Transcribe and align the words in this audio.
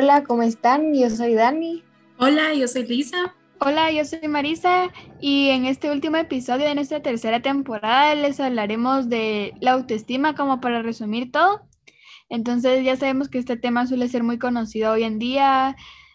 Hola, 0.00 0.22
¿cómo 0.22 0.44
están? 0.44 0.94
Yo 0.94 1.10
soy 1.10 1.34
Dani. 1.34 1.82
Hola, 2.18 2.54
yo 2.54 2.68
soy 2.68 2.86
Lisa. 2.86 3.34
Hola, 3.58 3.90
yo 3.90 4.04
soy 4.04 4.28
Marisa 4.28 4.92
y 5.20 5.48
en 5.48 5.64
este 5.64 5.90
último 5.90 6.18
episodio 6.18 6.68
de 6.68 6.76
nuestra 6.76 7.02
tercera 7.02 7.42
temporada 7.42 8.14
les 8.14 8.38
hablaremos 8.38 9.08
de 9.08 9.54
la 9.60 9.72
autoestima 9.72 10.36
como 10.36 10.60
para 10.60 10.82
resumir 10.82 11.32
todo. 11.32 11.62
Entonces 12.28 12.84
ya 12.84 12.94
sabemos 12.94 13.28
que 13.28 13.38
este 13.38 13.56
tema 13.56 13.88
suele 13.88 14.08
ser 14.08 14.22
muy 14.22 14.38
conocido 14.38 14.92
hoy 14.92 15.02
en 15.02 15.18
día, 15.18 15.74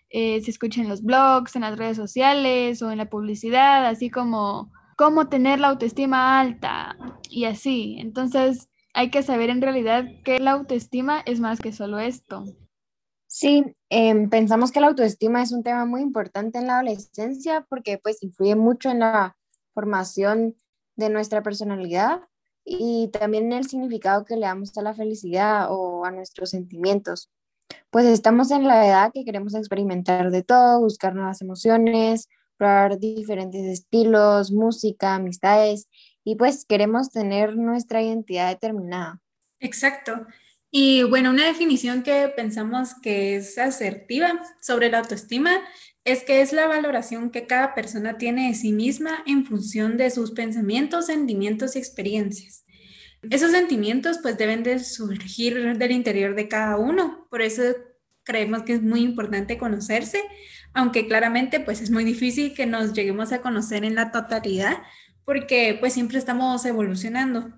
eh, 0.09 0.39
se 0.39 0.51
escucha 0.51 0.79
en 0.79 0.87
los 0.87 1.03
blogs, 1.03 1.57
en 1.57 1.63
las 1.63 1.77
redes 1.77 1.97
sociales 1.97 2.81
o 2.81 2.89
en 2.89 2.99
la 2.99 3.09
publicidad, 3.09 3.85
así 3.85 4.09
como 4.09 4.71
cómo 4.95 5.27
tener 5.27 5.59
la 5.59 5.67
autoestima 5.67 6.39
alta 6.39 6.95
y 7.29 7.43
así. 7.43 7.97
Entonces 7.99 8.69
hay 8.93 9.09
que 9.09 9.23
saber 9.23 9.49
en 9.49 9.61
realidad 9.61 10.05
que 10.23 10.39
la 10.39 10.51
autoestima 10.51 11.21
es 11.25 11.41
más 11.41 11.59
que 11.59 11.73
solo 11.73 11.99
esto. 11.99 12.45
Sí, 13.35 13.65
em, 13.89 14.29
pensamos 14.29 14.71
que 14.71 14.79
la 14.79 14.85
autoestima 14.85 15.41
es 15.41 15.51
un 15.51 15.63
tema 15.63 15.87
muy 15.87 16.01
importante 16.01 16.59
en 16.59 16.67
la 16.67 16.75
adolescencia 16.75 17.65
porque 17.67 17.97
pues 17.97 18.21
influye 18.21 18.55
mucho 18.55 18.91
en 18.91 18.99
la 18.99 19.35
formación 19.73 20.55
de 20.95 21.09
nuestra 21.09 21.41
personalidad 21.41 22.21
y 22.63 23.09
también 23.11 23.45
en 23.45 23.53
el 23.53 23.67
significado 23.67 24.23
que 24.23 24.35
le 24.35 24.45
damos 24.45 24.77
a 24.77 24.83
la 24.83 24.93
felicidad 24.93 25.69
o 25.71 26.05
a 26.05 26.11
nuestros 26.11 26.51
sentimientos. 26.51 27.31
Pues 27.89 28.05
estamos 28.05 28.51
en 28.51 28.67
la 28.67 28.85
edad 28.85 29.11
que 29.11 29.25
queremos 29.25 29.55
experimentar 29.55 30.29
de 30.29 30.43
todo, 30.43 30.81
buscar 30.81 31.15
nuevas 31.15 31.41
emociones, 31.41 32.29
probar 32.55 32.99
diferentes 32.99 33.65
estilos, 33.65 34.51
música, 34.51 35.15
amistades 35.15 35.87
y 36.23 36.35
pues 36.35 36.65
queremos 36.65 37.09
tener 37.09 37.57
nuestra 37.57 37.99
identidad 38.03 38.49
determinada. 38.49 39.23
Exacto. 39.59 40.27
Y 40.75 41.03
bueno, 41.03 41.29
una 41.29 41.45
definición 41.45 42.01
que 42.01 42.33
pensamos 42.35 42.95
que 42.99 43.35
es 43.35 43.59
asertiva 43.59 44.39
sobre 44.59 44.89
la 44.89 45.01
autoestima 45.01 45.61
es 46.03 46.23
que 46.23 46.41
es 46.41 46.51
la 46.51 46.65
valoración 46.65 47.29
que 47.29 47.45
cada 47.45 47.75
persona 47.75 48.17
tiene 48.17 48.47
de 48.47 48.55
sí 48.55 48.71
misma 48.71 49.23
en 49.27 49.45
función 49.45 49.97
de 49.97 50.09
sus 50.09 50.31
pensamientos, 50.31 51.05
sentimientos 51.05 51.75
y 51.75 51.77
experiencias. 51.77 52.65
Esos 53.21 53.51
sentimientos 53.51 54.17
pues 54.23 54.35
deben 54.35 54.63
de 54.63 54.79
surgir 54.79 55.77
del 55.77 55.91
interior 55.91 56.33
de 56.33 56.47
cada 56.47 56.77
uno, 56.77 57.27
por 57.29 57.43
eso 57.43 57.61
creemos 58.23 58.63
que 58.63 58.73
es 58.73 58.81
muy 58.81 59.01
importante 59.01 59.59
conocerse, 59.59 60.23
aunque 60.73 61.07
claramente 61.07 61.59
pues 61.59 61.81
es 61.81 61.91
muy 61.91 62.03
difícil 62.03 62.55
que 62.55 62.65
nos 62.65 62.93
lleguemos 62.93 63.31
a 63.31 63.43
conocer 63.43 63.85
en 63.85 63.93
la 63.93 64.11
totalidad, 64.11 64.77
porque 65.23 65.77
pues 65.79 65.93
siempre 65.93 66.17
estamos 66.17 66.65
evolucionando 66.65 67.53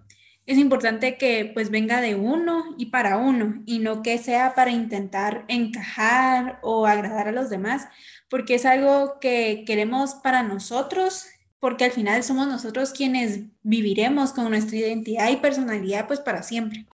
es 0.45 0.57
importante 0.57 1.17
que 1.17 1.49
pues 1.53 1.71
venga 1.71 2.01
de 2.01 2.15
uno 2.15 2.75
y 2.77 2.87
para 2.87 3.17
uno 3.17 3.63
y 3.65 3.79
no 3.79 4.03
que 4.03 4.17
sea 4.17 4.53
para 4.53 4.71
intentar 4.71 5.45
encajar 5.47 6.59
o 6.61 6.85
agradar 6.85 7.27
a 7.27 7.31
los 7.31 7.49
demás, 7.49 7.87
porque 8.29 8.55
es 8.55 8.65
algo 8.65 9.19
que 9.19 9.63
queremos 9.65 10.15
para 10.15 10.43
nosotros, 10.43 11.27
porque 11.59 11.85
al 11.85 11.91
final 11.91 12.23
somos 12.23 12.47
nosotros 12.47 12.93
quienes 12.93 13.41
viviremos 13.63 14.33
con 14.33 14.49
nuestra 14.49 14.77
identidad 14.77 15.31
y 15.31 15.37
personalidad 15.37 16.05
pues 16.07 16.19
para 16.19 16.43
siempre. 16.43 16.85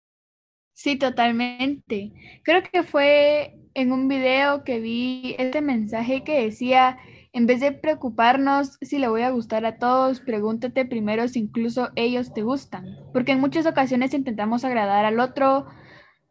Sí, 0.73 0.97
totalmente. 0.97 2.13
Creo 2.45 2.63
que 2.63 2.85
fue 2.85 3.59
en 3.75 3.93
un 3.93 4.09
video 4.09 4.65
que 4.65 4.81
vi 4.81 5.35
este 5.39 5.61
mensaje 5.61 6.23
que 6.23 6.45
decía, 6.45 6.99
en 7.33 7.47
vez 7.47 7.61
de 7.61 7.73
preocuparnos 7.73 8.77
si 8.81 8.99
le 8.99 9.09
voy 9.09 9.23
a 9.23 9.31
gustar 9.31 9.65
a 9.65 9.79
todos, 9.79 10.21
pregúntate 10.21 10.85
primero 10.85 11.29
si 11.29 11.39
incluso 11.41 11.91
ellos 11.95 12.35
te 12.35 12.43
gustan. 12.43 12.97
Porque 13.13 13.33
en 13.33 13.41
muchas 13.41 13.67
ocasiones 13.67 14.15
intentamos 14.15 14.65
agradar 14.65 15.05
al 15.05 15.21
otro 15.21 15.67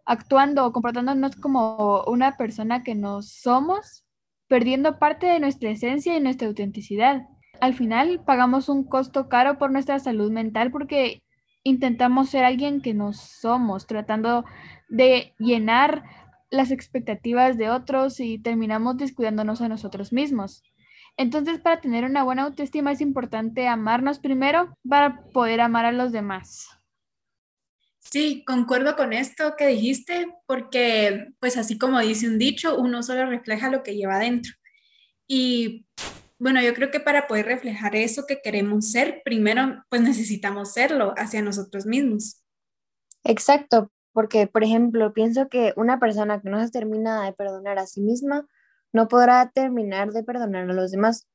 actuando 0.06 0.66
o 0.66 0.74
comportándonos 0.74 1.36
como 1.36 2.04
una 2.08 2.36
persona 2.36 2.84
que 2.84 2.96
no 2.96 3.22
somos, 3.22 4.06
perdiendo 4.48 5.00
parte 5.00 5.28
de 5.28 5.40
nuestra 5.40 5.70
esencia 5.70 6.18
y 6.18 6.22
nuestra 6.22 6.48
autenticidad. 6.48 7.28
Al 7.62 7.74
final 7.74 8.22
pagamos 8.26 8.68
un 8.68 8.84
costo 8.84 9.30
caro 9.30 9.58
por 9.58 9.72
nuestra 9.72 10.00
salud 10.00 10.32
mental 10.32 10.72
porque 10.72 11.22
intentamos 11.64 12.30
ser 12.30 12.44
alguien 12.44 12.82
que 12.82 12.94
no 12.94 13.14
somos, 13.14 13.88
tratando 13.88 14.44
de 14.90 15.34
llenar 15.38 16.04
las 16.50 16.72
expectativas 16.72 17.58
de 17.58 17.70
otros 17.70 18.20
y 18.20 18.40
terminamos 18.40 18.98
descuidándonos 18.98 19.62
a 19.62 19.70
nosotros 19.70 20.12
mismos. 20.12 20.64
Entonces, 21.20 21.60
para 21.60 21.82
tener 21.82 22.06
una 22.06 22.24
buena 22.24 22.44
autoestima 22.44 22.94
es 22.94 23.02
importante 23.02 23.68
amarnos 23.68 24.20
primero 24.20 24.74
para 24.88 25.22
poder 25.34 25.60
amar 25.60 25.84
a 25.84 25.92
los 25.92 26.14
demás. 26.14 26.70
Sí, 28.00 28.46
concuerdo 28.48 28.96
con 28.96 29.12
esto 29.12 29.56
que 29.58 29.68
dijiste, 29.68 30.34
porque 30.46 31.34
pues 31.42 31.58
así 31.58 31.78
como 31.78 32.00
dice 32.00 32.26
un 32.26 32.40
dicho, 32.40 32.78
uno 32.78 33.04
solo 33.04 33.26
refleja 33.26 33.70
lo 33.70 33.84
que 33.84 33.98
lleva 33.98 34.16
adentro. 34.16 34.54
Y 35.28 35.86
bueno, 36.40 36.62
yo 36.62 36.74
creo 36.74 36.90
que 36.90 37.02
para 37.02 37.28
poder 37.28 37.48
reflejar 37.48 37.98
eso 37.98 38.26
que 38.26 38.40
queremos 38.42 38.90
ser, 38.90 39.22
primero 39.26 39.84
pues 39.90 40.02
necesitamos 40.02 40.72
serlo 40.72 41.14
hacia 41.18 41.42
nosotros 41.42 41.86
mismos. 41.86 42.46
Exacto, 43.26 43.92
porque 44.14 44.48
por 44.48 44.64
ejemplo, 44.64 45.12
pienso 45.12 45.50
que 45.50 45.74
una 45.76 46.00
persona 46.00 46.42
que 46.42 46.50
no 46.50 46.64
se 46.64 46.72
termina 46.72 47.26
de 47.26 47.34
perdonar 47.34 47.78
a 47.78 47.88
sí 47.88 48.00
misma 48.00 48.48
no 48.94 49.08
podrá 49.08 49.50
terminar 49.50 50.12
de 50.12 50.24
perdonar 50.24 50.70
a 50.70 50.74
los 50.74 50.92
demás. 50.92 51.28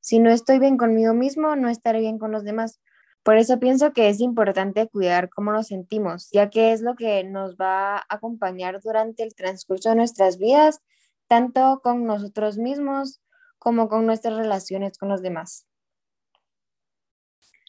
Si 0.00 0.18
no 0.18 0.30
estoy 0.30 0.58
bien 0.58 0.76
conmigo 0.76 1.14
mismo, 1.14 1.56
no 1.56 1.68
estaré 1.68 2.00
bien 2.00 2.18
con 2.18 2.32
los 2.32 2.44
demás. 2.44 2.80
Por 3.22 3.38
eso 3.38 3.58
pienso 3.58 3.92
que 3.92 4.10
es 4.10 4.20
importante 4.20 4.86
cuidar 4.88 5.30
cómo 5.30 5.50
nos 5.50 5.68
sentimos, 5.68 6.28
ya 6.30 6.50
que 6.50 6.72
es 6.72 6.82
lo 6.82 6.94
que 6.94 7.24
nos 7.24 7.56
va 7.56 7.96
a 7.96 8.04
acompañar 8.08 8.80
durante 8.82 9.22
el 9.22 9.34
transcurso 9.34 9.88
de 9.88 9.96
nuestras 9.96 10.36
vidas, 10.36 10.80
tanto 11.26 11.80
con 11.82 12.04
nosotros 12.04 12.58
mismos 12.58 13.20
como 13.58 13.88
con 13.88 14.04
nuestras 14.04 14.36
relaciones 14.36 14.98
con 14.98 15.08
los 15.08 15.22
demás. 15.22 15.66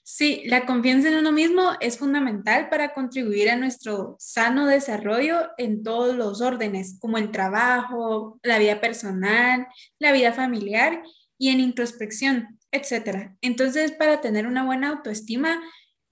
Sí, 0.08 0.44
la 0.46 0.68
confianza 0.68 1.08
en 1.08 1.16
uno 1.16 1.32
mismo 1.32 1.72
es 1.80 1.98
fundamental 1.98 2.70
para 2.70 2.94
contribuir 2.94 3.50
a 3.50 3.56
nuestro 3.56 4.16
sano 4.20 4.68
desarrollo 4.68 5.50
en 5.58 5.82
todos 5.82 6.16
los 6.16 6.42
órdenes, 6.42 7.00
como 7.00 7.18
el 7.18 7.32
trabajo, 7.32 8.40
la 8.44 8.60
vida 8.60 8.80
personal, 8.80 9.66
la 9.98 10.12
vida 10.12 10.32
familiar 10.32 11.02
y 11.40 11.50
en 11.50 11.60
introspección, 11.60 12.60
etc. 12.72 13.32
Entonces, 13.42 13.94
para 13.94 14.22
tener 14.22 14.46
una 14.46 14.64
buena 14.64 14.90
autoestima, 14.90 15.60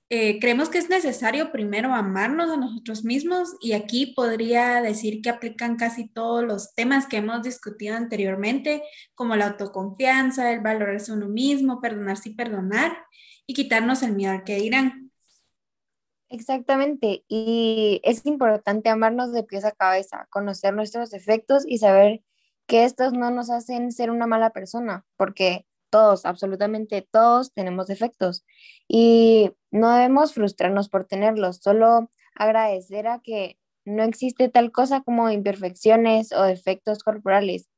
eh, 0.10 0.40
creemos 0.40 0.70
que 0.70 0.80
es 0.80 0.90
necesario 0.90 1.52
primero 1.52 1.94
amarnos 1.94 2.50
a 2.50 2.58
nosotros 2.58 3.04
mismos 3.04 3.56
y 3.62 3.74
aquí 3.74 4.08
podría 4.16 4.82
decir 4.82 5.22
que 5.22 5.30
aplican 5.30 5.76
casi 5.76 6.10
todos 6.10 6.44
los 6.44 6.74
temas 6.74 7.06
que 7.06 7.18
hemos 7.18 7.44
discutido 7.44 7.96
anteriormente, 7.96 8.82
como 9.14 9.36
la 9.36 9.50
autoconfianza, 9.50 10.52
el 10.52 10.62
valorarse 10.62 11.12
uno 11.12 11.30
mismo, 11.30 11.80
perdonarse 11.80 12.30
y 12.30 12.34
perdonar 12.34 12.98
y 13.46 13.54
quitarnos 13.54 14.04
el 14.04 14.14
miedo 14.14 14.42
que 14.46 14.56
dirán. 14.56 15.12
Exactamente, 16.30 17.24
y 17.28 18.02
es 18.04 18.26
importante 18.26 18.90
amarnos 18.90 19.34
de 19.34 19.44
pies 19.44 19.66
a 19.66 19.72
cabeza, 19.72 20.28
conocer 20.32 20.74
nuestros 20.74 21.12
defectos 21.12 21.64
y 21.68 21.78
saber 21.78 22.24
que 22.66 22.86
estos 22.86 23.14
no 23.14 23.30
nos 23.30 23.52
hacen 23.52 23.92
ser 23.92 24.10
una 24.10 24.26
mala 24.26 24.50
persona, 24.50 25.06
porque 25.16 25.68
todos, 25.92 26.26
absolutamente 26.26 27.08
todos 27.12 27.54
tenemos 27.54 27.86
defectos 27.86 28.44
y 28.88 29.52
no 29.70 29.92
debemos 29.92 30.34
frustrarnos 30.34 30.90
por 30.90 31.06
tenerlos, 31.06 31.58
solo 31.58 32.10
agradecer 32.34 33.06
a 33.08 33.20
que 33.20 33.60
no 33.86 34.02
existe 34.04 34.50
tal 34.50 34.72
cosa 34.72 35.02
como 35.02 35.30
imperfecciones 35.30 36.32
o 36.32 36.42
defectos 36.42 37.04
corporales, 37.04 37.70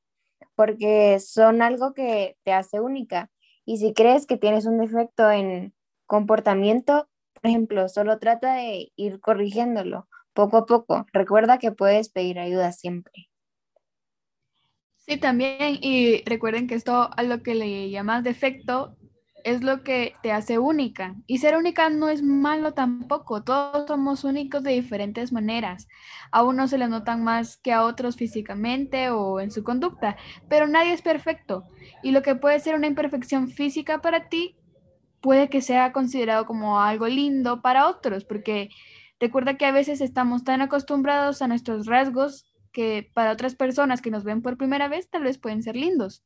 porque 0.55 1.19
son 1.19 1.61
algo 1.61 1.93
que 1.93 2.37
te 2.45 2.53
hace 2.53 2.79
única 2.79 3.29
y 3.65 3.77
si 3.77 3.93
crees 3.93 4.25
que 4.25 4.37
tienes 4.37 4.65
un 4.65 4.77
defecto 4.77 5.29
en 5.29 5.73
comportamiento, 6.05 7.09
por 7.33 7.49
ejemplo, 7.49 7.89
solo 7.89 8.19
trata 8.19 8.55
de 8.55 8.91
ir 8.95 9.19
corrigiéndolo 9.19 10.07
poco 10.33 10.57
a 10.57 10.65
poco. 10.65 11.05
Recuerda 11.13 11.57
que 11.57 11.71
puedes 11.71 12.09
pedir 12.09 12.39
ayuda 12.39 12.71
siempre. 12.71 13.29
Sí, 14.97 15.17
también, 15.17 15.77
y 15.81 16.23
recuerden 16.25 16.67
que 16.67 16.75
esto 16.75 17.09
a 17.15 17.23
lo 17.23 17.43
que 17.43 17.53
le 17.53 17.89
llamas 17.91 18.23
defecto 18.23 18.97
es 19.45 19.63
lo 19.63 19.83
que 19.83 20.15
te 20.23 20.31
hace 20.31 20.57
única. 20.57 21.15
Y 21.27 21.37
ser 21.37 21.55
única 21.55 21.89
no 21.91 22.09
es 22.09 22.23
malo 22.23 22.73
tampoco. 22.73 23.43
Todos 23.43 23.85
somos 23.87 24.23
únicos 24.23 24.63
de 24.63 24.71
diferentes 24.71 25.31
maneras. 25.31 25.87
A 26.31 26.43
unos 26.43 26.71
se 26.71 26.79
le 26.79 26.87
notan 26.87 27.23
más 27.23 27.57
que 27.57 27.71
a 27.71 27.83
otros 27.83 28.15
físicamente 28.15 29.11
o 29.11 29.39
en 29.39 29.51
su 29.51 29.63
conducta, 29.63 30.17
pero 30.49 30.65
nadie 30.65 30.93
es 30.93 31.03
perfecto. 31.03 31.63
Y 32.01 32.09
lo 32.09 32.23
que 32.23 32.33
puede 32.33 32.59
ser 32.59 32.73
una 32.73 32.87
imperfección 32.87 33.47
física 33.47 34.01
para 34.01 34.29
ti 34.29 34.57
puede 35.21 35.47
que 35.47 35.61
sea 35.61 35.91
considerado 35.91 36.47
como 36.47 36.81
algo 36.81 37.07
lindo 37.07 37.61
para 37.61 37.87
otros, 37.87 38.25
porque 38.25 38.69
recuerda 39.19 39.57
que 39.57 39.65
a 39.65 39.71
veces 39.71 40.01
estamos 40.01 40.43
tan 40.43 40.61
acostumbrados 40.61 41.43
a 41.43 41.47
nuestros 41.47 41.85
rasgos 41.85 42.51
que 42.71 43.11
para 43.13 43.31
otras 43.31 43.53
personas 43.53 44.01
que 44.01 44.09
nos 44.09 44.23
ven 44.23 44.41
por 44.41 44.57
primera 44.57 44.87
vez 44.87 45.07
tal 45.07 45.21
vez 45.21 45.37
pueden 45.37 45.61
ser 45.61 45.75
lindos. 45.75 46.23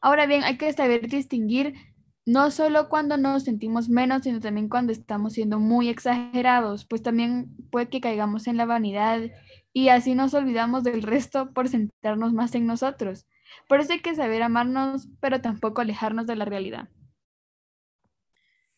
Ahora 0.00 0.26
bien, 0.26 0.42
hay 0.42 0.58
que 0.58 0.72
saber 0.72 1.08
distinguir 1.08 1.74
no 2.26 2.50
solo 2.50 2.88
cuando 2.88 3.16
nos 3.16 3.44
sentimos 3.44 3.88
menos, 3.88 4.24
sino 4.24 4.40
también 4.40 4.68
cuando 4.68 4.92
estamos 4.92 5.34
siendo 5.34 5.60
muy 5.60 5.88
exagerados, 5.88 6.84
pues 6.84 7.02
también 7.02 7.56
puede 7.70 7.88
que 7.88 8.00
caigamos 8.00 8.48
en 8.48 8.56
la 8.56 8.66
vanidad 8.66 9.22
y 9.72 9.88
así 9.90 10.14
nos 10.14 10.34
olvidamos 10.34 10.84
del 10.84 11.02
resto 11.02 11.52
por 11.52 11.68
centrarnos 11.68 12.32
más 12.32 12.54
en 12.54 12.66
nosotros. 12.66 13.26
Por 13.68 13.80
eso 13.80 13.92
hay 13.92 14.00
que 14.00 14.14
saber 14.14 14.42
amarnos, 14.42 15.08
pero 15.20 15.40
tampoco 15.40 15.80
alejarnos 15.80 16.26
de 16.26 16.36
la 16.36 16.44
realidad. 16.44 16.88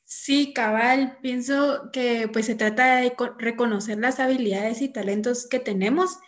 Sí, 0.04 0.52
cabal, 0.54 1.18
pienso 1.22 1.90
que 1.92 2.28
pues 2.32 2.46
se 2.46 2.54
trata 2.54 2.96
de 2.96 3.14
reconocer 3.38 3.98
las 3.98 4.20
habilidades 4.20 4.80
y 4.80 4.88
talentos 4.90 5.46
que 5.46 5.60
tenemos 5.60 6.18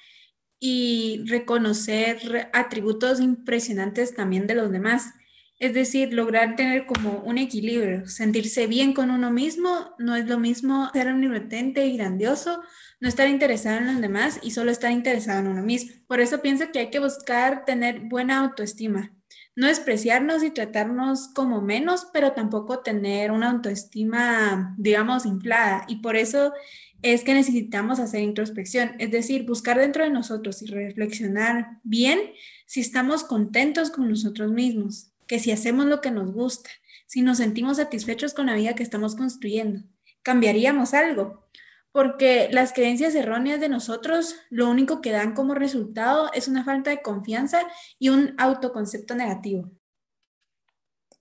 y 0.58 1.24
reconocer 1.26 2.50
atributos 2.52 3.20
impresionantes 3.20 4.14
también 4.14 4.46
de 4.46 4.54
los 4.54 4.70
demás. 4.70 5.14
Es 5.60 5.74
decir, 5.74 6.14
lograr 6.14 6.56
tener 6.56 6.86
como 6.86 7.18
un 7.18 7.36
equilibrio, 7.36 8.08
sentirse 8.08 8.66
bien 8.66 8.94
con 8.94 9.10
uno 9.10 9.30
mismo, 9.30 9.94
no 9.98 10.16
es 10.16 10.26
lo 10.26 10.38
mismo 10.38 10.88
ser 10.94 11.08
omnipotente 11.08 11.86
y 11.86 11.98
grandioso, 11.98 12.62
no 12.98 13.08
estar 13.08 13.28
interesado 13.28 13.76
en 13.76 13.86
los 13.88 14.00
demás 14.00 14.40
y 14.42 14.52
solo 14.52 14.70
estar 14.70 14.90
interesado 14.90 15.40
en 15.40 15.48
uno 15.48 15.62
mismo. 15.62 15.92
Por 16.06 16.20
eso 16.20 16.40
pienso 16.40 16.72
que 16.72 16.78
hay 16.78 16.90
que 16.90 16.98
buscar 16.98 17.66
tener 17.66 18.00
buena 18.00 18.38
autoestima, 18.38 19.14
no 19.54 19.66
despreciarnos 19.66 20.42
y 20.42 20.50
tratarnos 20.50 21.28
como 21.34 21.60
menos, 21.60 22.08
pero 22.10 22.32
tampoco 22.32 22.80
tener 22.80 23.30
una 23.30 23.50
autoestima, 23.50 24.74
digamos, 24.78 25.26
inflada. 25.26 25.84
Y 25.88 25.96
por 25.96 26.16
eso 26.16 26.54
es 27.02 27.22
que 27.22 27.34
necesitamos 27.34 28.00
hacer 28.00 28.22
introspección, 28.22 28.92
es 28.98 29.10
decir, 29.10 29.44
buscar 29.44 29.78
dentro 29.78 30.04
de 30.04 30.10
nosotros 30.10 30.62
y 30.62 30.66
reflexionar 30.68 31.78
bien 31.82 32.18
si 32.64 32.80
estamos 32.80 33.24
contentos 33.24 33.90
con 33.90 34.08
nosotros 34.08 34.50
mismos, 34.52 35.09
que 35.30 35.38
si 35.38 35.52
hacemos 35.52 35.86
lo 35.86 36.00
que 36.00 36.10
nos 36.10 36.32
gusta, 36.32 36.70
si 37.06 37.22
nos 37.22 37.36
sentimos 37.36 37.76
satisfechos 37.76 38.34
con 38.34 38.46
la 38.46 38.56
vida 38.56 38.74
que 38.74 38.82
estamos 38.82 39.14
construyendo, 39.14 39.84
cambiaríamos 40.24 40.92
algo 40.92 41.48
porque 41.92 42.48
las 42.50 42.72
creencias 42.72 43.14
erróneas 43.14 43.60
de 43.60 43.68
nosotros 43.68 44.34
lo 44.50 44.68
único 44.68 45.00
que 45.00 45.12
dan 45.12 45.34
como 45.34 45.54
resultado 45.54 46.32
es 46.34 46.48
una 46.48 46.64
falta 46.64 46.90
de 46.90 47.00
confianza 47.00 47.62
y 48.00 48.08
un 48.08 48.34
autoconcepto 48.38 49.14
negativo. 49.14 49.70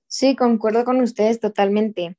Sí, 0.07 0.35
concuerdo 0.35 0.85
con 0.85 1.01
ustedes 1.01 1.39
totalmente. 1.39 2.17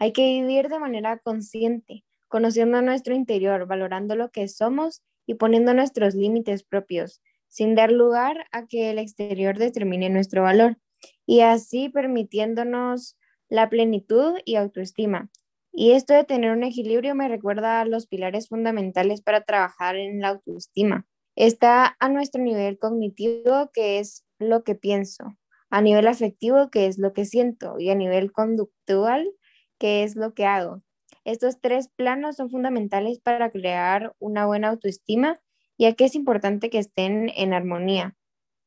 Hay 0.00 0.12
que 0.12 0.22
vivir 0.22 0.68
de 0.68 0.80
manera 0.80 1.18
consciente, 1.18 2.04
conociendo 2.26 2.82
nuestro 2.82 3.14
interior, 3.14 3.68
valorando 3.68 4.16
lo 4.16 4.32
que 4.32 4.48
somos 4.48 5.02
y 5.24 5.34
poniendo 5.34 5.72
nuestros 5.72 6.16
límites 6.16 6.64
propios, 6.64 7.22
sin 7.46 7.76
dar 7.76 7.92
lugar 7.92 8.48
a 8.50 8.66
que 8.66 8.90
el 8.90 8.98
exterior 8.98 9.56
determine 9.56 10.10
nuestro 10.10 10.42
valor, 10.42 10.78
y 11.26 11.40
así 11.40 11.88
permitiéndonos 11.88 13.16
la 13.48 13.68
plenitud 13.68 14.34
y 14.44 14.56
autoestima, 14.56 15.30
y 15.72 15.92
esto 15.92 16.12
de 16.12 16.24
tener 16.24 16.50
un 16.50 16.64
equilibrio 16.64 17.14
me 17.14 17.28
recuerda 17.28 17.80
a 17.80 17.84
los 17.84 18.08
pilares 18.08 18.48
fundamentales 18.48 19.22
para 19.22 19.44
trabajar 19.44 19.94
en 19.94 20.20
la 20.20 20.30
autoestima. 20.30 21.06
Está 21.36 21.96
a 22.00 22.08
nuestro 22.08 22.42
nivel 22.42 22.78
cognitivo, 22.78 23.70
que 23.72 24.00
es 24.00 24.24
lo 24.40 24.64
que 24.64 24.74
pienso, 24.74 25.36
a 25.70 25.80
nivel 25.80 26.08
afectivo, 26.08 26.68
que 26.70 26.86
es 26.86 26.98
lo 26.98 27.12
que 27.12 27.24
siento, 27.24 27.78
y 27.78 27.90
a 27.90 27.94
nivel 27.94 28.32
conductual, 28.32 29.30
que 29.78 30.02
es 30.02 30.16
lo 30.16 30.34
que 30.34 30.46
hago. 30.46 30.82
Estos 31.24 31.60
tres 31.60 31.90
planos 31.94 32.34
son 32.34 32.50
fundamentales 32.50 33.20
para 33.20 33.48
crear 33.50 34.16
una 34.18 34.46
buena 34.46 34.70
autoestima, 34.70 35.38
ya 35.78 35.92
que 35.92 36.06
es 36.06 36.16
importante 36.16 36.70
que 36.70 36.78
estén 36.78 37.30
en 37.36 37.52
armonía. 37.52 38.16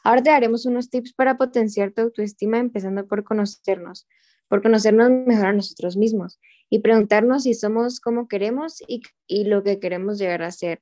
Ahora 0.04 0.24
te 0.24 0.30
daremos 0.32 0.66
unos 0.66 0.90
tips 0.90 1.14
para 1.14 1.38
potenciar 1.38 1.92
tu 1.92 2.02
autoestima, 2.02 2.58
empezando 2.58 3.08
por 3.08 3.24
conocernos, 3.24 4.08
por 4.48 4.62
conocernos 4.62 5.12
mejor 5.12 5.48
a 5.48 5.54
nosotros 5.54 5.96
mismos 5.98 6.40
y 6.70 6.80
preguntarnos 6.80 7.44
si 7.44 7.54
somos 7.54 8.00
como 8.00 8.28
queremos 8.28 8.82
y, 8.88 9.04
lo 9.46 9.64
que 9.64 9.80
queremos 9.80 10.18
llegar 10.18 10.42
a 10.42 10.52
ser. 10.52 10.82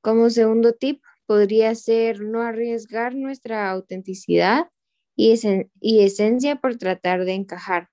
Como 0.00 0.30
segundo 0.30 0.72
tip, 0.72 1.02
podría 1.26 1.74
ser 1.74 2.20
no 2.20 2.42
arriesgar 2.42 3.14
nuestra 3.14 3.70
autenticidad 3.70 4.68
y, 5.14 5.34
y 5.80 6.00
esencia 6.00 6.56
por 6.56 6.76
tratar 6.76 7.24
de 7.24 7.34
encajar. 7.34 7.88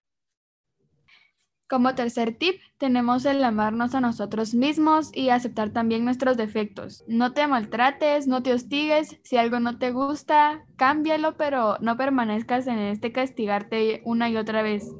Como 1.68 1.95
tercer 1.95 2.38
tip, 2.38 2.62
tenemos 2.77 3.25
el 3.25 3.44
amarnos 3.44 3.95
a 3.95 4.01
nosotros 4.01 4.54
mismos 4.54 5.10
y 5.13 5.30
aceptar 5.30 5.71
también 5.71 6.06
nuestros 6.06 6.38
defectos. 6.38 7.04
No 7.07 7.33
te 7.33 7.48
maltrates, 7.48 8.27
no 8.27 8.44
te 8.44 8.54
hostigues, 8.54 9.19
si 9.24 9.38
algo 9.38 9.60
no 9.60 9.80
te 9.80 9.92
gusta, 9.92 10.65
cámbialo, 10.75 11.36
pero 11.36 11.77
no 11.80 11.98
permanezcas 11.98 12.68
en 12.68 12.77
este 12.80 13.12
castigarte 13.12 14.01
una 14.06 14.30
y 14.30 14.38
otra 14.38 14.62
vez. 14.62 14.95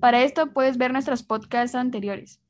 Para 0.00 0.22
esto 0.22 0.52
puedes 0.52 0.78
ver 0.78 0.92
nuestros 0.92 1.22
podcasts 1.22 1.76
anteriores. 1.76 2.40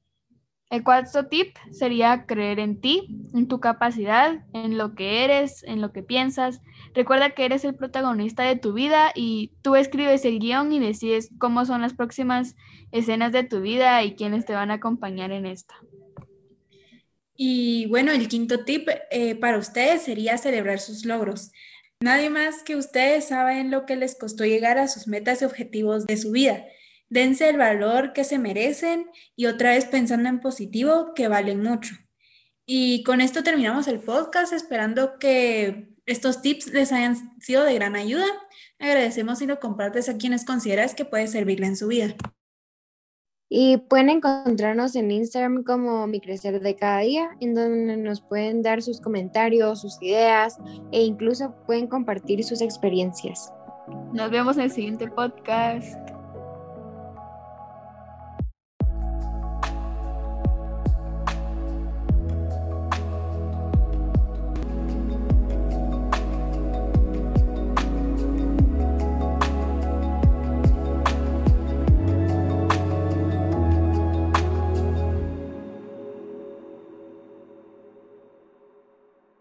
El 0.68 0.82
cuarto 0.82 1.26
tip 1.26 1.56
sería 1.70 2.26
creer 2.26 2.58
en 2.58 2.80
ti, 2.80 3.06
en 3.34 3.46
tu 3.46 3.60
capacidad, 3.60 4.44
en 4.52 4.76
lo 4.76 4.96
que 4.96 5.24
eres, 5.24 5.62
en 5.62 5.80
lo 5.80 5.92
que 5.92 6.02
piensas. 6.02 6.60
Recuerda 6.92 7.30
que 7.30 7.44
eres 7.44 7.64
el 7.64 7.76
protagonista 7.76 8.42
de 8.42 8.56
tu 8.56 8.72
vida 8.72 9.12
y 9.14 9.52
tú 9.62 9.76
escribes 9.76 10.24
el 10.24 10.40
guion 10.40 10.72
y 10.72 10.80
decides 10.80 11.30
cómo 11.38 11.64
son 11.66 11.82
las 11.82 11.94
próximas 11.94 12.56
escenas 12.90 13.30
de 13.30 13.44
tu 13.44 13.60
vida 13.60 14.02
y 14.02 14.16
quiénes 14.16 14.44
te 14.44 14.54
van 14.54 14.72
a 14.72 14.74
acompañar 14.74 15.30
en 15.30 15.46
esta. 15.46 15.76
Y 17.36 17.86
bueno, 17.86 18.10
el 18.10 18.26
quinto 18.26 18.64
tip 18.64 18.88
eh, 19.10 19.36
para 19.36 19.58
ustedes 19.58 20.02
sería 20.02 20.36
celebrar 20.36 20.80
sus 20.80 21.04
logros. 21.04 21.52
Nadie 22.00 22.28
más 22.28 22.64
que 22.64 22.74
ustedes 22.74 23.28
saben 23.28 23.70
lo 23.70 23.86
que 23.86 23.94
les 23.94 24.18
costó 24.18 24.44
llegar 24.44 24.78
a 24.78 24.88
sus 24.88 25.06
metas 25.06 25.42
y 25.42 25.44
objetivos 25.44 26.06
de 26.06 26.16
su 26.16 26.32
vida 26.32 26.64
dense 27.08 27.49
el 27.49 27.56
valor 27.56 28.12
que 28.12 28.25
se 28.25 28.38
merecen 28.38 29.06
y 29.35 29.47
otra 29.47 29.70
vez 29.70 29.85
pensando 29.85 30.29
en 30.29 30.41
positivo, 30.41 31.12
que 31.14 31.29
valen 31.29 31.62
mucho. 31.62 31.94
Y 32.67 33.05
con 33.05 33.20
esto 33.20 33.43
terminamos 33.43 33.87
el 33.87 34.00
podcast, 34.00 34.53
esperando 34.53 35.19
que 35.19 35.88
estos 36.05 36.43
tips 36.43 36.73
les 36.73 36.93
hayan 36.93 37.17
sido 37.41 37.62
de 37.62 37.75
gran 37.75 37.94
ayuda. 37.94 38.26
Agradecemos 38.79 39.38
si 39.38 39.47
lo 39.47 39.61
compartes 39.61 40.08
a 40.08 40.17
quienes 40.17 40.44
consideras 40.44 40.94
que 40.94 41.05
puede 41.05 41.29
servirle 41.29 41.67
en 41.67 41.76
su 41.76 41.88
vida. 41.88 42.14
Y 43.49 43.76
pueden 43.76 44.11
encontrarnos 44.11 44.97
en 44.97 45.12
Instagram 45.12 45.62
como 45.62 46.09
Mi 46.09 46.20
Crecer 46.20 46.61
de 46.61 46.75
Cada 46.75 47.00
Día, 47.00 47.31
en 47.41 47.55
donde 47.55 47.97
nos 47.97 48.20
pueden 48.20 48.62
dar 48.62 48.82
sus 48.82 49.00
comentarios, 49.00 49.82
sus 49.82 50.02
ideas 50.02 50.59
e 50.91 51.02
incluso 51.02 51.55
pueden 51.67 51.87
compartir 51.87 52.43
sus 52.43 52.61
experiencias. 52.61 53.52
Nos 54.12 54.32
vemos 54.32 54.56
en 54.56 54.64
el 54.64 54.70
siguiente 54.73 55.09
podcast. 55.09 56.15